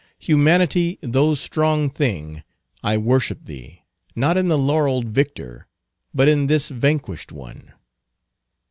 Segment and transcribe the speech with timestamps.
[0.17, 2.41] Humanity, thou strong thing,
[2.81, 3.83] I worship thee,
[4.15, 5.67] not in the laureled victor,
[6.11, 7.73] but in this vanquished one.